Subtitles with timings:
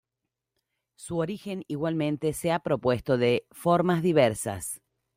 [0.95, 4.81] Su origen igualmente se ha propuesto de formas diversas.